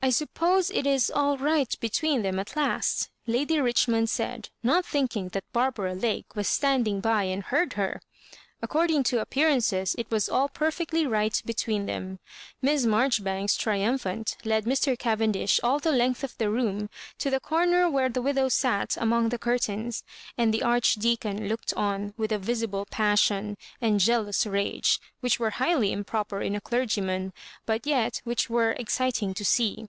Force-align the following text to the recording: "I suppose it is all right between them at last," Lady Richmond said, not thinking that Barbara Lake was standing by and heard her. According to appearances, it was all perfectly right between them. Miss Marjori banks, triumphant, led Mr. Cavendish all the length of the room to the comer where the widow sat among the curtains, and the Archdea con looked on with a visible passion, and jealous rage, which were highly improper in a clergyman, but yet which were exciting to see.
"I 0.08 0.10
suppose 0.10 0.70
it 0.70 0.86
is 0.86 1.10
all 1.14 1.36
right 1.36 1.68
between 1.80 2.22
them 2.22 2.38
at 2.38 2.56
last," 2.56 3.10
Lady 3.26 3.60
Richmond 3.60 4.08
said, 4.08 4.48
not 4.62 4.86
thinking 4.86 5.28
that 5.30 5.44
Barbara 5.52 5.92
Lake 5.94 6.34
was 6.34 6.48
standing 6.48 7.00
by 7.00 7.24
and 7.24 7.42
heard 7.42 7.74
her. 7.74 8.00
According 8.62 9.02
to 9.04 9.20
appearances, 9.20 9.94
it 9.98 10.10
was 10.10 10.28
all 10.28 10.48
perfectly 10.48 11.06
right 11.06 11.40
between 11.44 11.84
them. 11.84 12.20
Miss 12.62 12.86
Marjori 12.86 13.22
banks, 13.22 13.54
triumphant, 13.54 14.36
led 14.46 14.64
Mr. 14.64 14.98
Cavendish 14.98 15.60
all 15.62 15.78
the 15.78 15.92
length 15.92 16.24
of 16.24 16.38
the 16.38 16.48
room 16.48 16.88
to 17.18 17.28
the 17.28 17.38
comer 17.38 17.90
where 17.90 18.08
the 18.08 18.22
widow 18.22 18.48
sat 18.48 18.96
among 18.98 19.28
the 19.28 19.38
curtains, 19.38 20.04
and 20.38 20.54
the 20.54 20.62
Archdea 20.64 21.20
con 21.20 21.48
looked 21.48 21.74
on 21.74 22.14
with 22.16 22.32
a 22.32 22.38
visible 22.38 22.86
passion, 22.86 23.58
and 23.80 24.00
jealous 24.00 24.46
rage, 24.46 25.00
which 25.20 25.38
were 25.38 25.50
highly 25.60 25.92
improper 25.92 26.40
in 26.40 26.56
a 26.56 26.62
clergyman, 26.62 27.32
but 27.66 27.86
yet 27.86 28.22
which 28.24 28.48
were 28.48 28.72
exciting 28.72 29.34
to 29.34 29.44
see. 29.44 29.86